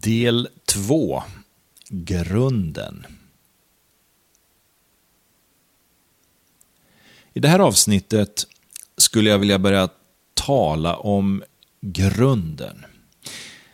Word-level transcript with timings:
Del 0.00 0.48
2 0.66 1.22
Grunden 1.88 3.06
I 7.32 7.40
det 7.40 7.48
här 7.48 7.58
avsnittet 7.58 8.46
skulle 8.96 9.30
jag 9.30 9.38
vilja 9.38 9.58
börja 9.58 9.88
tala 10.34 10.96
om 10.96 11.42
grunden. 11.80 12.84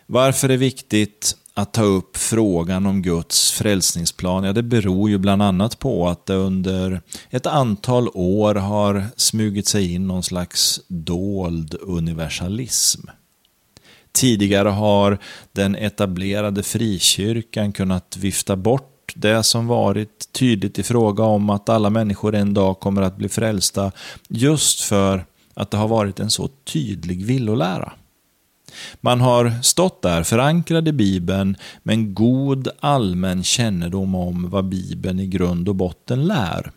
Varför 0.07 0.49
det 0.49 0.55
är 0.55 0.59
viktigt 0.59 1.37
att 1.55 1.73
ta 1.73 1.83
upp 1.83 2.17
frågan 2.17 2.87
om 2.87 3.03
Guds 3.03 3.51
frälsningsplan, 3.51 4.45
ja 4.45 4.53
det 4.53 4.63
beror 4.63 5.11
ju 5.11 5.19
bland 5.19 5.43
annat 5.43 5.79
på 5.79 6.09
att 6.09 6.27
det 6.27 6.35
under 6.35 7.03
ett 7.31 7.47
antal 7.47 8.09
år 8.15 8.55
har 8.55 9.07
smugit 9.17 9.69
sig 9.69 9.93
in 9.93 10.07
någon 10.07 10.23
slags 10.23 10.81
dold 10.89 11.75
universalism. 11.75 13.09
Tidigare 14.19 14.69
har 14.69 15.19
den 15.53 15.75
etablerade 15.75 16.63
frikyrkan 16.63 17.73
kunnat 17.73 18.17
vifta 18.17 18.57
bort 18.57 19.13
det 19.15 19.43
som 19.43 19.67
varit 19.67 20.33
tydligt 20.33 20.79
i 20.79 20.83
fråga 20.83 21.25
om 21.25 21.51
att 21.51 21.69
alla 21.69 21.91
människor 21.91 22.35
en 22.35 22.55
dag 22.55 22.81
kommer 22.81 23.03
att 23.03 23.17
bli 23.17 23.29
frälsta 23.29 23.93
just 24.29 24.81
för 24.81 25.25
att 25.55 25.71
det 25.71 25.77
har 25.77 25.89
varit 25.89 26.21
en 26.21 26.31
så 26.31 26.49
tydlig 26.65 27.25
villolära. 27.25 27.93
Man 29.01 29.21
har 29.21 29.63
stått 29.63 30.03
där 30.03 30.23
förankrad 30.23 30.89
i 30.89 30.93
Bibeln 30.93 31.57
med 31.83 31.95
en 31.95 32.15
god 32.15 32.69
allmän 32.81 33.45
kännedom 33.45 34.15
om 34.15 34.51
vad 34.51 34.69
Bibeln 34.69 35.21
i 35.21 35.27
grund 35.27 35.69
och 35.69 35.75
botten 35.75 36.27
lär. 36.27 36.71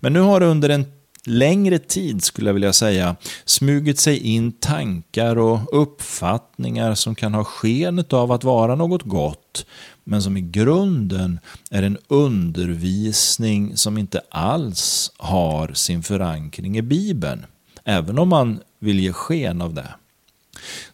Men 0.00 0.12
nu 0.12 0.20
har 0.20 0.40
det 0.40 0.46
under 0.46 0.68
en 0.68 0.84
längre 1.26 1.78
tid, 1.78 2.24
skulle 2.24 2.48
jag 2.48 2.54
vilja 2.54 2.72
säga, 2.72 3.16
smugit 3.44 3.98
sig 3.98 4.18
in 4.18 4.52
tankar 4.52 5.38
och 5.38 5.82
uppfattningar 5.82 6.94
som 6.94 7.14
kan 7.14 7.34
ha 7.34 7.44
skenet 7.44 8.12
av 8.12 8.32
att 8.32 8.44
vara 8.44 8.74
något 8.74 9.02
gott, 9.02 9.66
men 10.04 10.22
som 10.22 10.36
i 10.36 10.40
grunden 10.40 11.40
är 11.70 11.82
en 11.82 11.98
undervisning 12.08 13.76
som 13.76 13.98
inte 13.98 14.20
alls 14.28 15.12
har 15.16 15.72
sin 15.72 16.02
förankring 16.02 16.76
i 16.76 16.82
Bibeln, 16.82 17.46
även 17.84 18.18
om 18.18 18.28
man 18.28 18.60
vill 18.78 19.00
ge 19.00 19.12
sken 19.12 19.62
av 19.62 19.74
det. 19.74 19.94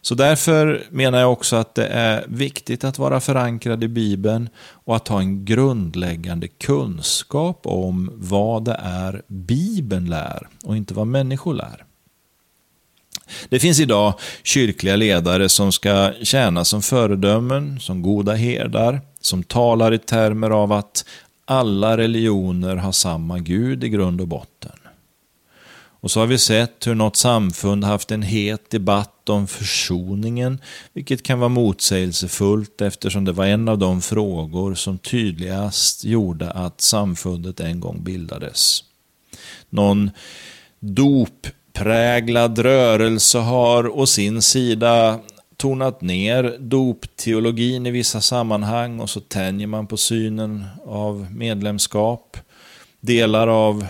Så 0.01 0.15
därför 0.15 0.83
menar 0.89 1.19
jag 1.19 1.31
också 1.31 1.55
att 1.55 1.75
det 1.75 1.87
är 1.87 2.25
viktigt 2.27 2.83
att 2.83 2.97
vara 2.97 3.19
förankrad 3.19 3.83
i 3.83 3.87
Bibeln 3.87 4.49
och 4.69 4.95
att 4.95 5.07
ha 5.07 5.19
en 5.19 5.45
grundläggande 5.45 6.47
kunskap 6.47 7.61
om 7.63 8.11
vad 8.13 8.65
det 8.65 8.79
är 8.83 9.21
Bibeln 9.27 10.09
lär 10.09 10.47
och 10.63 10.77
inte 10.77 10.93
vad 10.93 11.07
människor 11.07 11.53
lär. 11.53 11.85
Det 13.49 13.59
finns 13.59 13.79
idag 13.79 14.13
kyrkliga 14.43 14.95
ledare 14.95 15.49
som 15.49 15.71
ska 15.71 16.13
tjäna 16.23 16.65
som 16.65 16.81
föredömen, 16.81 17.79
som 17.79 18.01
goda 18.01 18.33
herdar, 18.33 19.01
som 19.21 19.43
talar 19.43 19.93
i 19.93 19.97
termer 19.97 20.49
av 20.49 20.71
att 20.71 21.05
alla 21.45 21.97
religioner 21.97 22.75
har 22.75 22.91
samma 22.91 23.39
Gud 23.39 23.83
i 23.83 23.89
grund 23.89 24.21
och 24.21 24.27
botten. 24.27 24.71
Och 26.03 26.11
så 26.11 26.19
har 26.19 26.27
vi 26.27 26.37
sett 26.37 26.87
hur 26.87 26.95
något 26.95 27.15
samfund 27.15 27.83
haft 27.83 28.11
en 28.11 28.21
het 28.21 28.69
debatt 28.69 29.29
om 29.29 29.47
försoningen, 29.47 30.61
vilket 30.93 31.23
kan 31.23 31.39
vara 31.39 31.49
motsägelsefullt 31.49 32.81
eftersom 32.81 33.25
det 33.25 33.31
var 33.31 33.45
en 33.45 33.69
av 33.69 33.77
de 33.77 34.01
frågor 34.01 34.75
som 34.75 34.97
tydligast 34.97 36.03
gjorde 36.03 36.51
att 36.51 36.81
samfundet 36.81 37.59
en 37.59 37.79
gång 37.79 38.03
bildades. 38.03 38.83
Någon 39.69 40.11
doppräglad 40.79 42.59
rörelse 42.59 43.37
har 43.37 43.99
å 43.99 44.05
sin 44.05 44.41
sida 44.41 45.19
tonat 45.57 46.01
ner 46.01 46.57
dopteologin 46.59 47.85
i 47.85 47.91
vissa 47.91 48.21
sammanhang 48.21 48.99
och 48.99 49.09
så 49.09 49.19
tänjer 49.19 49.67
man 49.67 49.87
på 49.87 49.97
synen 49.97 50.65
av 50.85 51.27
medlemskap. 51.31 52.37
Delar 53.01 53.47
av 53.47 53.87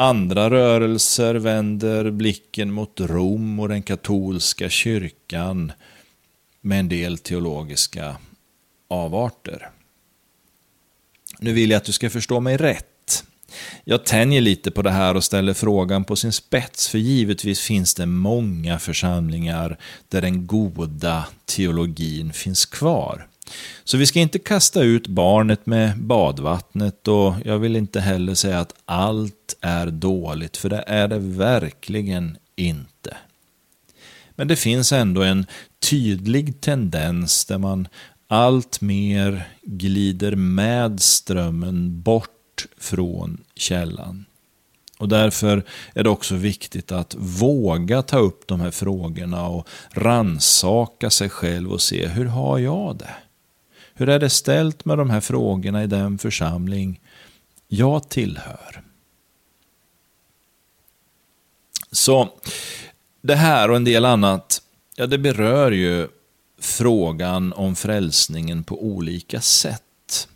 Andra 0.00 0.50
rörelser 0.50 1.34
vänder 1.34 2.10
blicken 2.10 2.72
mot 2.72 3.00
Rom 3.00 3.60
och 3.60 3.68
den 3.68 3.82
katolska 3.82 4.68
kyrkan 4.68 5.72
med 6.60 6.80
en 6.80 6.88
del 6.88 7.18
teologiska 7.18 8.16
avarter. 8.88 9.70
Nu 11.38 11.52
vill 11.52 11.70
jag 11.70 11.78
att 11.78 11.84
du 11.84 11.92
ska 11.92 12.10
förstå 12.10 12.40
mig 12.40 12.56
rätt. 12.56 13.24
Jag 13.84 14.04
tänjer 14.04 14.40
lite 14.40 14.70
på 14.70 14.82
det 14.82 14.90
här 14.90 15.14
och 15.14 15.24
ställer 15.24 15.54
frågan 15.54 16.04
på 16.04 16.16
sin 16.16 16.32
spets, 16.32 16.88
för 16.88 16.98
givetvis 16.98 17.60
finns 17.60 17.94
det 17.94 18.06
många 18.06 18.78
församlingar 18.78 19.78
där 20.08 20.20
den 20.20 20.46
goda 20.46 21.26
teologin 21.46 22.32
finns 22.32 22.66
kvar. 22.66 23.26
Så 23.84 23.96
vi 23.96 24.06
ska 24.06 24.20
inte 24.20 24.38
kasta 24.38 24.82
ut 24.82 25.06
barnet 25.06 25.66
med 25.66 25.98
badvattnet 25.98 27.08
och 27.08 27.34
jag 27.44 27.58
vill 27.58 27.76
inte 27.76 28.00
heller 28.00 28.34
säga 28.34 28.60
att 28.60 28.74
allt 28.84 29.56
är 29.60 29.86
dåligt, 29.86 30.56
för 30.56 30.68
det 30.68 30.84
är 30.86 31.08
det 31.08 31.18
verkligen 31.18 32.36
inte. 32.56 33.16
Men 34.34 34.48
det 34.48 34.56
finns 34.56 34.92
ändå 34.92 35.22
en 35.22 35.46
tydlig 35.90 36.60
tendens 36.60 37.44
där 37.44 37.58
man 37.58 37.88
allt 38.28 38.80
mer 38.80 39.48
glider 39.62 40.36
med 40.36 41.00
strömmen 41.00 42.02
bort 42.02 42.66
från 42.78 43.40
källan. 43.54 44.24
Och 44.98 45.08
därför 45.08 45.62
är 45.94 46.04
det 46.04 46.10
också 46.10 46.34
viktigt 46.34 46.92
att 46.92 47.14
våga 47.18 48.02
ta 48.02 48.18
upp 48.18 48.46
de 48.46 48.60
här 48.60 48.70
frågorna 48.70 49.46
och 49.46 49.68
ransaka 49.90 51.10
sig 51.10 51.28
själv 51.28 51.72
och 51.72 51.80
se 51.80 52.06
hur 52.06 52.24
har 52.24 52.58
jag 52.58 52.96
det? 52.96 53.14
Hur 53.98 54.08
är 54.08 54.18
det 54.18 54.30
ställt 54.30 54.84
med 54.84 54.98
de 54.98 55.10
här 55.10 55.20
frågorna 55.20 55.84
i 55.84 55.86
den 55.86 56.18
församling 56.18 57.00
jag 57.68 58.08
tillhör? 58.08 58.82
Så 61.90 62.28
det 63.22 63.34
här 63.34 63.70
och 63.70 63.76
en 63.76 63.84
del 63.84 64.04
annat, 64.04 64.62
ja 64.96 65.06
det 65.06 65.18
berör 65.18 65.72
ju 65.72 66.08
frågan 66.60 67.52
om 67.52 67.76
frälsningen 67.76 68.64
på 68.64 68.82
olika 68.84 69.40
sätt. 69.40 70.28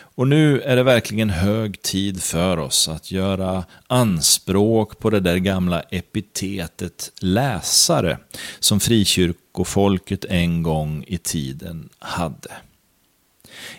Och 0.00 0.28
nu 0.28 0.60
är 0.60 0.76
det 0.76 0.82
verkligen 0.82 1.30
hög 1.30 1.82
tid 1.82 2.22
för 2.22 2.58
oss 2.58 2.88
att 2.88 3.10
göra 3.10 3.64
anspråk 3.86 4.98
på 4.98 5.10
det 5.10 5.20
där 5.20 5.36
gamla 5.36 5.80
epitetet 5.80 7.12
läsare 7.20 8.18
som 8.58 8.80
frikyrkofolket 8.80 10.24
en 10.24 10.62
gång 10.62 11.04
i 11.06 11.18
tiden 11.18 11.88
hade. 11.98 12.50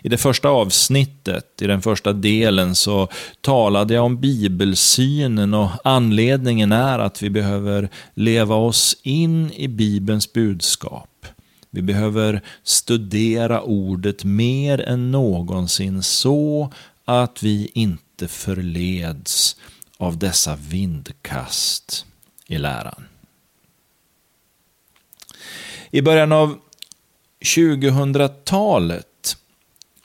I 0.02 0.08
det 0.08 0.18
första 0.18 0.48
avsnittet, 0.48 1.62
i 1.62 1.66
den 1.66 1.82
första 1.82 2.12
delen, 2.12 2.74
så 2.74 3.08
talade 3.40 3.94
jag 3.94 4.04
om 4.04 4.20
bibelsynen 4.20 5.54
och 5.54 5.70
anledningen 5.84 6.72
är 6.72 6.98
att 6.98 7.22
vi 7.22 7.30
behöver 7.30 7.88
leva 8.14 8.54
oss 8.54 8.96
in 9.02 9.52
i 9.52 9.68
Bibelns 9.68 10.32
budskap. 10.32 11.26
Vi 11.70 11.82
behöver 11.82 12.42
studera 12.62 13.62
ordet 13.62 14.24
mer 14.24 14.80
än 14.80 15.10
någonsin 15.10 16.02
så 16.02 16.72
att 17.04 17.42
vi 17.42 17.70
inte 17.74 18.28
förleds 18.28 19.56
av 19.98 20.18
dessa 20.18 20.56
vindkast 20.56 22.06
i 22.46 22.58
läran. 22.58 23.04
I 25.90 26.02
början 26.02 26.32
av 26.32 26.58
2000-talet 27.40 29.09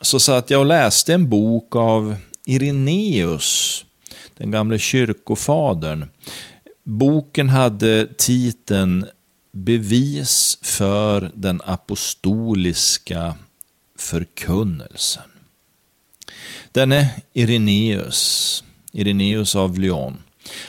så 0.02 0.20
satt 0.20 0.50
jag 0.50 0.60
och 0.60 0.66
läste 0.66 1.14
en 1.14 1.30
bok 1.30 1.76
av 1.76 2.16
Ireneus, 2.46 3.86
den 4.38 4.52
gamle 4.52 4.80
kyrkofadern. 4.80 6.06
Boken 6.84 7.50
hade 7.50 8.08
titeln 8.18 9.06
Bevis 9.52 10.58
för 10.62 11.32
den 11.36 11.62
apostoliska 11.66 13.36
förkunnelsen. 13.98 15.24
Denne 16.72 17.16
Ireneus, 17.34 18.64
Ireneus 18.92 19.56
av 19.56 19.80
Lyon, 19.80 20.18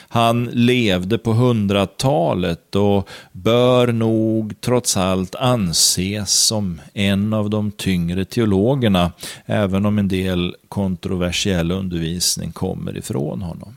han 0.07 0.45
levde 0.45 1.17
på 1.17 1.33
hundratalet 1.33 2.75
och 2.75 3.09
bör 3.31 3.87
nog 3.87 4.61
trots 4.61 4.97
allt 4.97 5.35
anses 5.35 6.31
som 6.31 6.81
en 6.93 7.33
av 7.33 7.49
de 7.49 7.71
tyngre 7.71 8.25
teologerna, 8.25 9.11
även 9.45 9.85
om 9.85 9.99
en 9.99 10.07
del 10.07 10.55
kontroversiell 10.69 11.71
undervisning 11.71 12.51
kommer 12.51 12.97
ifrån 12.97 13.41
honom. 13.41 13.75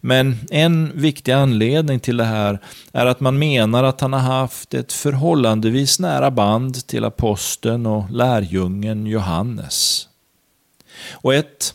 Men 0.00 0.36
en 0.50 0.92
viktig 0.94 1.32
anledning 1.32 2.00
till 2.00 2.16
det 2.16 2.24
här 2.24 2.58
är 2.92 3.06
att 3.06 3.20
man 3.20 3.38
menar 3.38 3.84
att 3.84 4.00
han 4.00 4.12
har 4.12 4.20
haft 4.20 4.74
ett 4.74 4.92
förhållandevis 4.92 6.00
nära 6.00 6.30
band 6.30 6.86
till 6.86 7.04
aposteln 7.04 7.86
och 7.86 8.10
lärjungen 8.10 9.06
Johannes. 9.06 10.08
Och 11.10 11.34
ett 11.34 11.74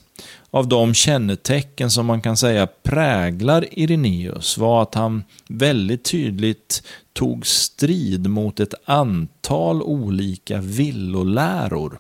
av 0.56 0.68
de 0.68 0.94
kännetecken 0.94 1.92
som 1.92 2.06
man 2.06 2.22
kan 2.22 2.38
säga 2.38 2.68
präglar 2.84 3.66
Ireneus 3.72 4.58
var 4.58 4.82
att 4.82 4.96
han 4.96 5.24
väldigt 5.48 6.04
tydligt 6.04 6.84
tog 7.14 7.48
strid 7.48 8.30
mot 8.30 8.60
ett 8.60 8.74
antal 8.86 9.82
olika 9.82 10.62
villoläror 10.62 12.00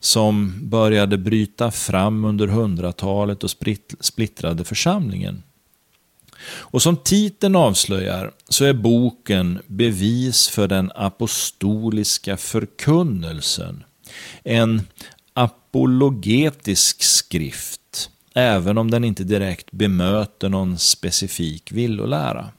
som 0.00 0.54
började 0.62 1.18
bryta 1.18 1.70
fram 1.70 2.24
under 2.24 2.46
hundratalet 2.46 3.44
och 3.44 3.50
splittrade 4.00 4.64
församlingen. 4.64 5.42
Och 6.48 6.82
som 6.82 6.96
titeln 6.96 7.56
avslöjar 7.56 8.30
så 8.48 8.64
är 8.64 8.72
boken 8.72 9.58
bevis 9.66 10.48
för 10.48 10.68
den 10.68 10.92
apostoliska 10.94 12.36
förkunnelsen. 12.36 13.84
En 14.44 14.82
apologetisk 15.36 17.02
skrift, 17.02 18.10
även 18.34 18.78
om 18.78 18.90
den 18.90 19.04
inte 19.04 19.24
direkt 19.24 19.72
bemöter 19.72 20.48
någon 20.48 20.78
specifik 20.78 21.72
villolära. 21.72 22.50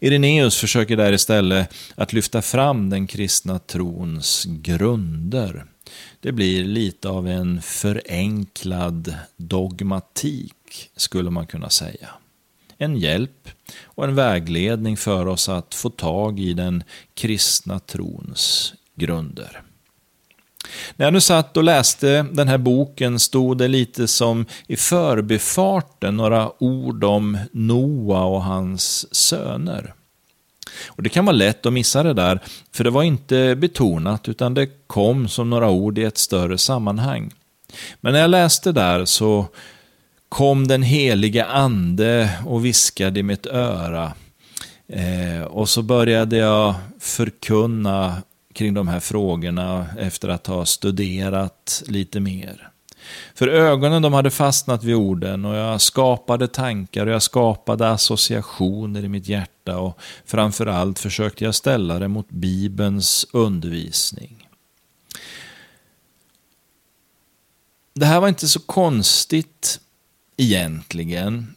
Ireneus 0.00 0.56
försöker 0.56 0.96
där 0.96 1.12
istället 1.12 1.74
att 1.94 2.12
lyfta 2.12 2.42
fram 2.42 2.90
den 2.90 3.06
kristna 3.06 3.58
trons 3.58 4.44
grunder. 4.48 5.64
Det 6.20 6.32
blir 6.32 6.64
lite 6.64 7.08
av 7.08 7.28
en 7.28 7.62
förenklad 7.62 9.14
dogmatik, 9.36 10.90
skulle 10.96 11.30
man 11.30 11.46
kunna 11.46 11.70
säga. 11.70 12.08
En 12.78 12.96
hjälp 12.96 13.48
och 13.84 14.04
en 14.04 14.14
vägledning 14.14 14.96
för 14.96 15.26
oss 15.26 15.48
att 15.48 15.74
få 15.74 15.90
tag 15.90 16.40
i 16.40 16.54
den 16.54 16.82
kristna 17.14 17.78
trons 17.78 18.74
grunder. 18.94 19.62
När 20.96 21.06
jag 21.06 21.12
nu 21.12 21.20
satt 21.20 21.56
och 21.56 21.64
läste 21.64 22.26
den 22.32 22.48
här 22.48 22.58
boken 22.58 23.20
stod 23.20 23.58
det 23.58 23.68
lite 23.68 24.08
som 24.08 24.46
i 24.66 24.76
förbifarten 24.76 26.16
några 26.16 26.62
ord 26.62 27.04
om 27.04 27.38
Noa 27.52 28.24
och 28.24 28.42
hans 28.42 29.14
söner. 29.14 29.94
Och 30.86 31.02
Det 31.02 31.08
kan 31.08 31.24
vara 31.24 31.36
lätt 31.36 31.66
att 31.66 31.72
missa 31.72 32.02
det 32.02 32.14
där, 32.14 32.40
för 32.72 32.84
det 32.84 32.90
var 32.90 33.02
inte 33.02 33.56
betonat 33.56 34.28
utan 34.28 34.54
det 34.54 34.68
kom 34.86 35.28
som 35.28 35.50
några 35.50 35.70
ord 35.70 35.98
i 35.98 36.04
ett 36.04 36.18
större 36.18 36.58
sammanhang. 36.58 37.32
Men 38.00 38.12
när 38.12 38.20
jag 38.20 38.30
läste 38.30 38.72
där 38.72 39.04
så 39.04 39.46
kom 40.28 40.68
den 40.68 40.82
helige 40.82 41.44
ande 41.44 42.30
och 42.46 42.64
viskade 42.64 43.20
i 43.20 43.22
mitt 43.22 43.46
öra. 43.46 44.12
Eh, 44.88 45.44
och 45.44 45.68
så 45.68 45.82
började 45.82 46.36
jag 46.36 46.74
förkunna 47.00 48.22
kring 48.54 48.74
de 48.74 48.88
här 48.88 49.00
frågorna 49.00 49.86
efter 49.98 50.28
att 50.28 50.46
ha 50.46 50.66
studerat 50.66 51.82
lite 51.86 52.20
mer. 52.20 52.70
För 53.34 53.48
ögonen 53.48 54.02
de 54.02 54.12
hade 54.12 54.30
fastnat 54.30 54.84
vid 54.84 54.94
orden 54.94 55.44
och 55.44 55.54
jag 55.54 55.80
skapade 55.80 56.48
tankar 56.48 57.06
och 57.06 57.12
jag 57.12 57.22
skapade 57.22 57.90
associationer 57.90 59.04
i 59.04 59.08
mitt 59.08 59.28
hjärta 59.28 59.78
och 59.78 59.98
framförallt 60.24 60.98
försökte 60.98 61.44
jag 61.44 61.54
ställa 61.54 61.98
det 61.98 62.08
mot 62.08 62.30
Bibelns 62.30 63.26
undervisning. 63.32 64.48
Det 67.94 68.06
här 68.06 68.20
var 68.20 68.28
inte 68.28 68.48
så 68.48 68.60
konstigt 68.60 69.80
egentligen. 70.36 71.56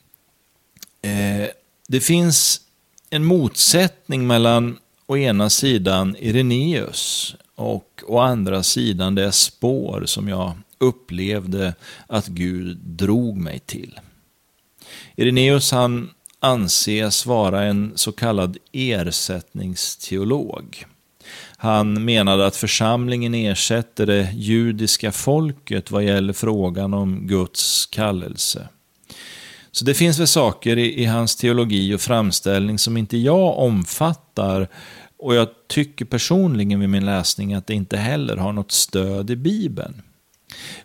Eh, 1.02 1.48
det 1.88 2.02
finns 2.02 2.62
en 3.10 3.26
motsättning 3.26 4.28
mellan 4.28 4.80
å 5.08 5.18
ena 5.18 5.50
sidan 5.50 6.16
Ireneus 6.20 7.36
och 7.56 8.04
å 8.08 8.20
andra 8.20 8.64
sidan 8.64 9.16
det 9.16 9.32
spår 9.32 10.04
som 10.06 10.28
jag 10.28 10.58
upplevde 10.78 11.74
att 12.08 12.28
Gud 12.28 12.78
drog 12.78 13.38
mig 13.38 13.60
till. 13.60 14.00
Ireneus 15.16 15.72
han 15.72 16.10
anses 16.40 17.26
vara 17.26 17.64
en 17.64 17.92
så 17.96 18.12
kallad 18.12 18.58
ersättningsteolog. 18.72 20.86
Han 21.58 22.06
menade 22.06 22.46
att 22.46 22.56
församlingen 22.56 23.34
ersätter 23.34 24.06
det 24.06 24.32
judiska 24.34 25.12
folket 25.12 25.92
vad 25.92 26.04
gäller 26.04 26.34
frågan 26.34 26.94
om 26.94 27.28
Guds 27.28 27.86
kallelse. 27.86 28.68
Så 29.78 29.86
det 29.86 29.94
finns 29.94 30.20
väl 30.20 30.28
saker 30.28 30.78
i, 30.78 31.02
i, 31.02 31.06
hans 31.06 31.36
teologi 31.36 31.94
och 31.94 32.02
framställning 32.02 32.80
som 32.80 32.98
inte 32.98 33.18
jag 33.18 33.58
omfattar 33.58 34.68
och 35.18 35.36
jag 35.36 35.48
tycker 35.68 36.06
personligen 36.06 36.80
vid 36.80 36.90
min 36.90 37.06
läsning 37.06 37.54
att 37.54 37.68
det 37.68 37.74
inte 37.74 37.98
heller 37.98 38.38
har 38.38 38.54
något 38.54 38.72
stöd 38.72 39.30
i 39.30 39.36
Bibeln. 39.36 40.02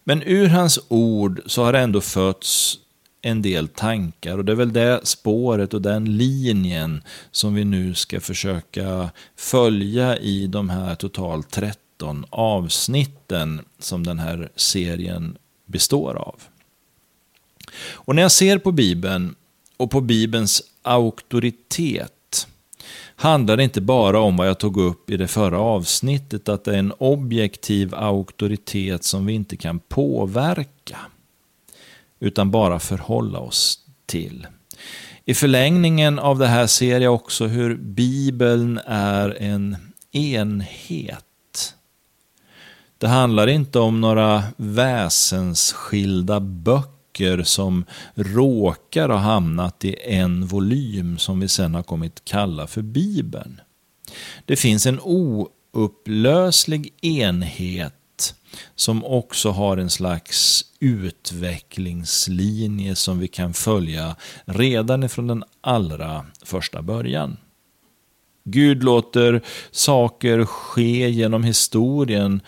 Men 0.04 0.22
ur 0.22 0.48
hans 0.48 0.78
ord 0.88 1.40
så 1.46 1.64
har 1.64 1.72
det 1.72 1.78
ändå 1.78 2.00
fötts 2.00 2.78
en 3.22 3.42
del 3.42 3.68
tankar 3.68 4.38
och 4.38 4.44
det 4.44 4.52
är 4.52 4.56
väl 4.56 4.72
det 4.72 5.00
spåret 5.06 5.74
och 5.74 5.82
den 5.82 6.16
linjen 6.16 7.02
som 7.30 7.54
vi 7.54 7.64
nu 7.64 7.94
ska 7.94 8.20
försöka 8.20 9.10
följa 9.36 10.18
i 10.18 10.46
de 10.46 10.70
här 10.70 10.94
totalt 10.94 11.50
13 11.50 12.26
avsnitten 12.30 13.60
som 13.78 14.06
den 14.06 14.18
här 14.18 14.48
serien 14.56 15.36
består 15.66 16.14
av. 16.14 16.51
Och 17.80 18.14
när 18.14 18.22
jag 18.22 18.32
ser 18.32 18.58
på 18.58 18.72
Bibeln 18.72 19.34
och 19.76 19.90
på 19.90 20.00
Bibelns 20.00 20.62
auktoritet 20.82 22.46
handlar 23.16 23.56
det 23.56 23.64
inte 23.64 23.80
bara 23.80 24.20
om 24.20 24.36
vad 24.36 24.48
jag 24.48 24.58
tog 24.58 24.76
upp 24.76 25.10
i 25.10 25.16
det 25.16 25.28
förra 25.28 25.58
avsnittet, 25.58 26.48
att 26.48 26.64
det 26.64 26.74
är 26.74 26.78
en 26.78 26.92
objektiv 26.98 27.94
auktoritet 27.94 29.04
som 29.04 29.26
vi 29.26 29.32
inte 29.32 29.56
kan 29.56 29.78
påverka, 29.78 30.98
utan 32.20 32.50
bara 32.50 32.80
förhålla 32.80 33.38
oss 33.38 33.78
till. 34.06 34.46
I 35.24 35.34
förlängningen 35.34 36.18
av 36.18 36.38
det 36.38 36.46
här 36.46 36.66
ser 36.66 37.00
jag 37.00 37.14
också 37.14 37.46
hur 37.46 37.76
Bibeln 37.76 38.80
är 38.86 39.42
en 39.42 39.76
enhet. 40.12 41.74
Det 42.98 43.08
handlar 43.08 43.46
inte 43.46 43.78
om 43.78 44.00
några 44.00 44.42
väsensskilda 44.56 46.40
böcker 46.40 46.91
böcker 47.12 47.42
som 47.42 47.84
råkar 48.14 49.08
ha 49.08 49.16
hamnat 49.16 49.84
i 49.84 49.96
en 50.04 50.46
volym 50.46 51.18
som 51.18 51.40
vi 51.40 51.48
sen 51.48 51.74
har 51.74 51.82
kommit 51.82 52.24
kalla 52.24 52.66
för 52.66 52.82
Bibeln. 52.82 53.60
Det 54.46 54.56
finns 54.56 54.86
en 54.86 55.00
oupplöslig 55.00 56.94
enhet 57.02 58.34
som 58.74 59.04
också 59.04 59.50
har 59.50 59.76
en 59.76 59.90
slags 59.90 60.64
utvecklingslinje 60.80 62.94
som 62.94 63.18
vi 63.18 63.28
kan 63.28 63.54
följa 63.54 64.16
redan 64.44 65.02
ifrån 65.02 65.26
den 65.26 65.44
allra 65.60 66.26
första 66.44 66.82
början. 66.82 67.36
Gud 68.44 68.84
låter 68.84 69.42
saker 69.70 70.44
ske 70.44 71.10
genom 71.10 71.44
historien 71.44 72.40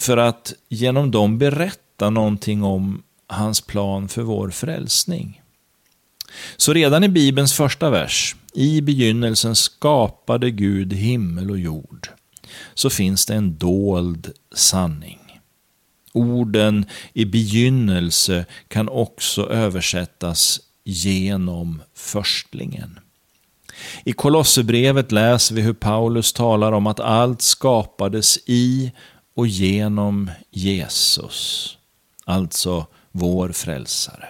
för 0.00 0.16
att 0.16 0.52
genom 0.68 1.10
dem 1.10 1.38
berätta 1.38 2.10
någonting 2.10 2.62
om 2.62 3.02
hans 3.28 3.60
plan 3.60 4.08
för 4.08 4.22
vår 4.22 4.50
frälsning. 4.50 5.42
Så 6.56 6.72
redan 6.72 7.04
i 7.04 7.08
Bibelns 7.08 7.52
första 7.52 7.90
vers, 7.90 8.36
i 8.54 8.80
begynnelsen 8.80 9.56
skapade 9.56 10.50
Gud 10.50 10.92
himmel 10.92 11.50
och 11.50 11.58
jord, 11.58 12.08
så 12.74 12.90
finns 12.90 13.26
det 13.26 13.34
en 13.34 13.58
dold 13.58 14.32
sanning. 14.54 15.18
Orden 16.12 16.86
i 17.12 17.24
begynnelse 17.24 18.46
kan 18.68 18.88
också 18.88 19.48
översättas 19.48 20.60
genom 20.84 21.82
förstlingen. 21.94 22.98
I 24.04 24.12
Kolosserbrevet 24.12 25.12
läser 25.12 25.54
vi 25.54 25.62
hur 25.62 25.72
Paulus 25.72 26.32
talar 26.32 26.72
om 26.72 26.86
att 26.86 27.00
allt 27.00 27.42
skapades 27.42 28.38
i 28.46 28.92
och 29.34 29.46
genom 29.46 30.30
Jesus. 30.50 31.76
Alltså 32.24 32.86
vår 33.18 33.52
frälsare. 33.52 34.28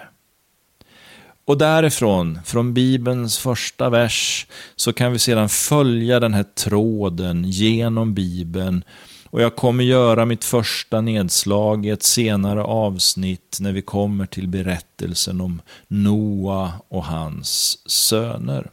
Och 1.44 1.58
därifrån, 1.58 2.38
från 2.44 2.74
Bibelns 2.74 3.38
första 3.38 3.90
vers, 3.90 4.46
så 4.76 4.92
kan 4.92 5.12
vi 5.12 5.18
sedan 5.18 5.48
följa 5.48 6.20
den 6.20 6.34
här 6.34 6.44
tråden 6.54 7.44
genom 7.44 8.14
Bibeln. 8.14 8.84
Och 9.30 9.42
jag 9.42 9.56
kommer 9.56 9.84
göra 9.84 10.24
mitt 10.24 10.44
första 10.44 11.00
nedslag 11.00 11.86
i 11.86 11.90
ett 11.90 12.02
senare 12.02 12.62
avsnitt 12.62 13.58
när 13.60 13.72
vi 13.72 13.82
kommer 13.82 14.26
till 14.26 14.48
berättelsen 14.48 15.40
om 15.40 15.62
Noa 15.88 16.72
och 16.88 17.04
hans 17.04 17.78
söner. 17.90 18.70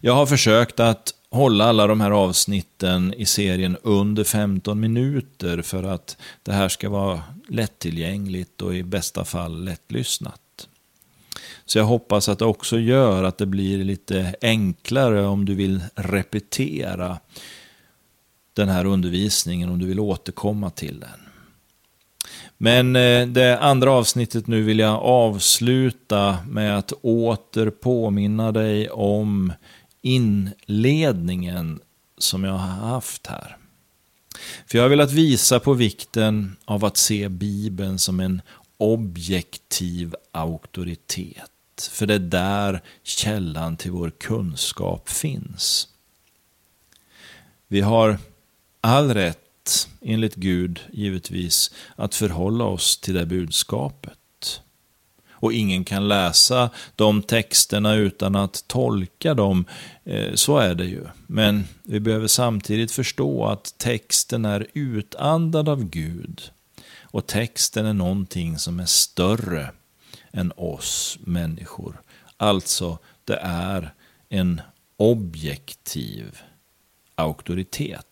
Jag 0.00 0.14
har 0.14 0.26
försökt 0.26 0.80
att 0.80 1.14
hålla 1.30 1.64
alla 1.64 1.86
de 1.86 2.00
här 2.00 2.10
avsnitten 2.10 3.14
i 3.14 3.26
serien 3.26 3.76
under 3.82 4.24
15 4.24 4.80
minuter 4.80 5.62
för 5.62 5.82
att 5.82 6.16
det 6.42 6.52
här 6.52 6.68
ska 6.68 6.88
vara 6.88 7.22
lättillgängligt 7.48 8.62
och 8.62 8.74
i 8.74 8.82
bästa 8.82 9.24
fall 9.24 9.64
lättlyssnat. 9.64 10.40
Så 11.64 11.78
jag 11.78 11.84
hoppas 11.84 12.28
att 12.28 12.38
det 12.38 12.44
också 12.44 12.78
gör 12.78 13.24
att 13.24 13.38
det 13.38 13.46
blir 13.46 13.84
lite 13.84 14.34
enklare 14.42 15.26
om 15.26 15.44
du 15.44 15.54
vill 15.54 15.80
repetera 15.94 17.18
den 18.52 18.68
här 18.68 18.84
undervisningen, 18.84 19.70
om 19.70 19.78
du 19.78 19.86
vill 19.86 20.00
återkomma 20.00 20.70
till 20.70 21.00
den. 21.00 21.20
Men 22.58 22.96
eh, 22.96 23.26
det 23.26 23.58
andra 23.58 23.92
avsnittet 23.92 24.46
nu 24.46 24.62
vill 24.62 24.78
jag 24.78 25.02
avsluta 25.02 26.38
med 26.48 26.78
att 26.78 26.92
åter 27.02 27.70
påminna 27.70 28.52
dig 28.52 28.90
om 28.90 29.52
inledningen 30.02 31.80
som 32.18 32.44
jag 32.44 32.52
har 32.52 32.88
haft 32.88 33.26
här. 33.26 33.56
För 34.66 34.78
jag 34.78 34.84
har 34.84 34.88
velat 34.88 35.12
visa 35.12 35.60
på 35.60 35.74
vikten 35.74 36.56
av 36.64 36.84
att 36.84 36.96
se 36.96 37.28
Bibeln 37.28 37.98
som 37.98 38.20
en 38.20 38.42
objektiv 38.76 40.14
auktoritet. 40.32 41.50
För 41.90 42.06
det 42.06 42.14
är 42.14 42.18
där 42.18 42.82
källan 43.02 43.76
till 43.76 43.90
vår 43.90 44.10
kunskap 44.10 45.08
finns. 45.08 45.88
Vi 47.68 47.80
har 47.80 48.18
all 48.80 49.14
rätt, 49.14 49.88
enligt 50.00 50.34
Gud 50.34 50.80
givetvis, 50.92 51.70
att 51.96 52.14
förhålla 52.14 52.64
oss 52.64 52.98
till 52.98 53.14
det 53.14 53.26
budskapet. 53.26 54.19
Och 55.40 55.52
ingen 55.52 55.84
kan 55.84 56.08
läsa 56.08 56.70
de 56.96 57.22
texterna 57.22 57.94
utan 57.94 58.36
att 58.36 58.64
tolka 58.66 59.34
dem. 59.34 59.64
Eh, 60.04 60.34
så 60.34 60.58
är 60.58 60.74
det 60.74 60.84
ju. 60.84 61.04
Men 61.26 61.64
vi 61.82 62.00
behöver 62.00 62.26
samtidigt 62.26 62.92
förstå 62.92 63.44
att 63.46 63.78
texten 63.78 64.44
är 64.44 64.66
utandad 64.72 65.68
av 65.68 65.84
Gud. 65.84 66.50
Och 67.02 67.26
texten 67.26 67.86
är 67.86 67.92
någonting 67.92 68.58
som 68.58 68.80
är 68.80 68.86
större 68.86 69.70
än 70.32 70.52
oss 70.56 71.18
människor. 71.20 72.00
Alltså, 72.36 72.98
det 73.24 73.38
är 73.42 73.94
en 74.28 74.60
objektiv 74.96 76.38
auktoritet. 77.14 78.09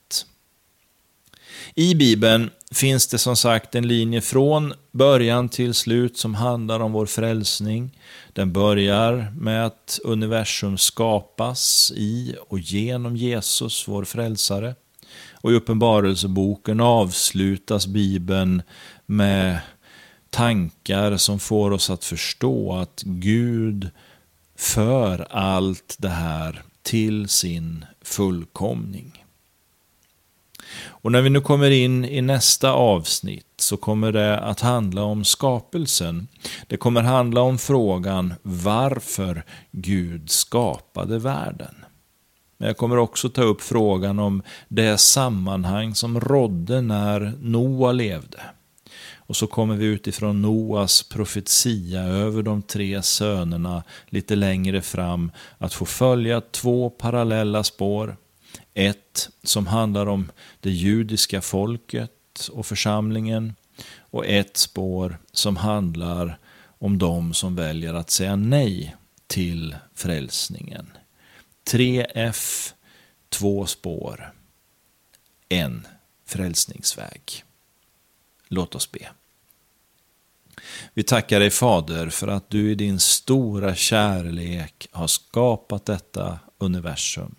I 1.75 1.95
Bibeln 1.95 2.51
finns 2.73 3.07
det 3.07 3.19
som 3.19 3.37
sagt 3.37 3.75
en 3.75 3.89
linje 3.89 4.21
från 4.21 4.75
början 4.93 5.49
till 5.49 5.75
slut 5.75 6.19
som 6.19 6.35
handlar 6.35 6.81
om 6.81 6.93
vår 6.93 7.07
frälsning. 7.07 7.99
Den 8.33 8.53
börjar 8.53 9.33
med 9.37 9.67
att 9.67 10.01
universum 10.05 10.79
skapas 10.79 11.93
i 11.97 12.37
och 12.49 12.59
genom 12.59 13.17
Jesus, 13.17 13.89
vår 13.89 14.05
frälsare. 14.05 14.75
Och 15.33 15.53
i 15.53 15.55
Uppenbarelseboken 15.55 16.81
avslutas 16.81 17.87
Bibeln 17.87 18.63
med 19.07 19.59
tankar 20.31 21.17
som 21.17 21.39
får 21.39 21.71
oss 21.71 21.91
att 21.91 22.05
förstå 22.05 22.73
att 22.73 23.03
Gud 23.07 23.91
för 24.57 25.27
allt 25.31 25.97
det 25.99 26.09
här 26.09 26.63
till 26.83 27.29
sin 27.29 27.85
fullkomning. 28.03 29.25
Och 30.87 31.13
när 31.13 31.23
vi 31.23 31.31
nu 31.31 31.41
kommer 31.41 31.71
in 31.71 32.05
i 32.05 32.23
nästa 32.23 32.73
avsnitt 32.73 33.47
så 33.57 33.77
kommer 33.77 34.13
det 34.13 34.39
att 34.39 34.61
handla 34.61 35.03
om 35.03 35.25
skapelsen. 35.25 36.29
Det 36.67 36.77
kommer 36.77 37.03
handla 37.03 37.41
om 37.41 37.59
frågan 37.59 38.35
varför 38.43 39.43
Gud 39.71 40.31
skapade 40.31 41.19
världen. 41.19 41.75
Men 42.59 42.67
jag 42.67 42.77
kommer 42.77 42.97
också 42.97 43.29
ta 43.29 43.43
upp 43.43 43.63
frågan 43.63 44.19
om 44.19 44.43
det 44.69 44.99
sammanhang 44.99 45.95
som 45.95 46.21
rådde 46.21 46.81
när 46.81 47.33
Noa 47.41 47.93
levde. 47.93 48.41
Och 49.17 49.37
så 49.37 49.47
kommer 49.47 49.77
vi 49.77 49.87
utifrån 49.87 50.43
Noas 50.43 51.03
profetia 51.03 52.03
över 52.03 52.43
de 52.43 52.63
tre 52.63 53.03
sönerna 53.03 53.83
lite 54.09 54.37
längre 54.37 54.83
fram 54.83 55.31
att 55.59 55.75
få 55.75 55.85
följa 55.85 56.41
två 56.41 56.91
parallella 56.91 57.65
spår. 57.65 58.17
Ett 58.79 59.31
som 59.43 59.67
handlar 59.67 60.07
om 60.07 60.31
det 60.61 60.71
judiska 60.71 61.41
folket 61.41 62.49
och 62.53 62.67
församlingen 62.67 63.55
och 63.99 64.27
ett 64.27 64.57
spår 64.57 65.19
som 65.33 65.57
handlar 65.57 66.39
om 66.79 66.99
de 66.99 67.35
som 67.35 67.57
väljer 67.57 67.95
att 67.95 68.11
säga 68.11 68.37
nej 68.37 68.97
till 69.27 69.77
frälsningen. 69.95 70.91
3F, 71.71 72.73
två 73.29 73.67
spår, 73.67 74.33
en 75.49 75.87
frälsningsväg. 76.27 77.45
Låt 78.49 78.75
oss 78.75 78.93
be. 78.93 79.09
Vi 80.95 81.03
tackar 81.03 81.41
dig 81.41 81.51
Fader 81.51 82.09
för 82.09 82.29
att 82.29 82.51
du 82.51 82.71
i 82.71 82.75
din 82.75 83.01
stora 83.01 83.75
kärlek 83.75 84.89
har 84.93 85.07
skapat 85.07 85.85
detta 85.85 86.39
universum. 86.59 87.35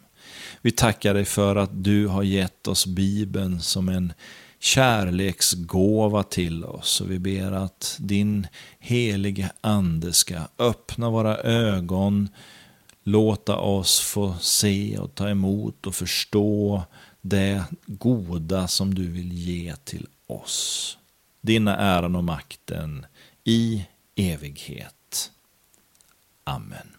Vi 0.62 0.72
tackar 0.72 1.14
dig 1.14 1.26
för 1.26 1.56
att 1.56 1.84
du 1.84 2.08
har 2.08 2.24
gett 2.24 2.68
oss 2.68 2.86
Bibeln 2.86 3.62
som 3.62 3.90
en 3.90 4.14
kärleksgåva 4.60 6.24
till 6.24 6.66
oss. 6.66 7.02
Och 7.02 7.12
vi 7.12 7.20
ber 7.20 7.52
att 7.52 7.96
din 8.00 8.48
helige 8.80 9.52
Ande 9.62 10.14
ska 10.14 10.40
öppna 10.58 11.10
våra 11.10 11.38
ögon, 11.38 12.30
låta 13.04 13.58
oss 13.58 14.00
få 14.00 14.36
se 14.42 14.98
och 14.98 15.16
ta 15.16 15.30
emot 15.30 15.88
och 15.88 15.96
förstå 15.96 16.84
det 17.22 17.64
goda 17.86 18.68
som 18.68 18.94
du 18.94 19.08
vill 19.08 19.34
ge 19.34 19.76
till 19.76 20.08
oss. 20.28 20.98
Dina 21.42 21.78
äran 21.78 22.16
och 22.16 22.24
makten 22.24 23.06
i 23.44 23.86
evighet. 24.16 25.32
Amen. 26.44 26.99